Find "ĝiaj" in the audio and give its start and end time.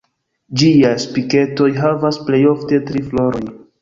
0.61-0.93